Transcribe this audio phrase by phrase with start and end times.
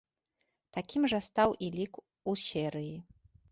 [0.77, 1.93] Такім жа стаў і лік
[2.29, 2.93] у серыі.